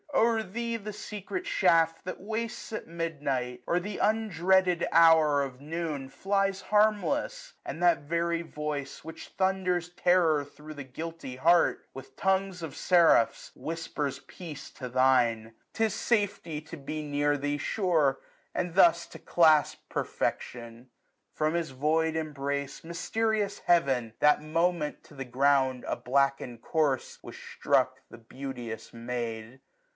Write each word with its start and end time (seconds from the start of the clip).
O'er 0.15 0.41
thee 0.43 0.77
the 0.77 0.93
secret 0.93 1.45
shaft 1.45 1.99
^* 1.99 2.03
That 2.05 2.19
wastes 2.19 2.73
at 2.73 2.87
midnight, 2.87 3.61
or 3.67 3.79
th* 3.79 3.99
undreaded 3.99 4.87
hour" 4.91 5.41
Of 5.43 5.61
noon, 5.61 6.09
flies 6.09 6.59
harmless: 6.61 7.53
and 7.63 7.83
that 7.83 7.99
very 8.01 8.41
voice, 8.41 9.03
1210 9.03 9.05
Which 9.05 9.37
thunders 9.37 9.89
terror 9.95 10.43
thro* 10.43 10.73
the 10.73 10.83
guilty 10.83 11.35
heart, 11.35 11.85
With 11.93 12.15
tongues 12.15 12.63
of 12.63 12.75
seraphs 12.75 13.51
whispers 13.55 14.19
peace 14.27 14.71
to 14.71 14.89
thine. 14.89 15.53
'Tis 15.73 15.93
safety 15.93 16.61
to 16.61 16.77
be 16.77 17.03
near 17.03 17.37
thee 17.37 17.59
sure, 17.59 18.19
and 18.55 18.73
thus" 18.73 19.05
To 19.07 19.19
clasp 19.19 19.81
perfection 19.87 20.89
!*' 19.87 20.89
From 21.35 21.53
his 21.53 21.69
void 21.71 22.15
embrace, 22.15 22.79
12 22.79 22.81
14 22.81 22.89
Mysterious 22.89 23.59
Heaven! 23.59 24.13
that 24.19 24.41
moment, 24.41 25.03
to 25.05 25.13
the 25.13 25.25
ground, 25.25 25.83
A 25.87 25.95
black.ened 25.95 26.61
corse, 26.61 27.19
was 27.21 27.37
struck 27.37 28.01
the 28.09 28.17
beauteous 28.17 28.93
maid. 28.93 29.59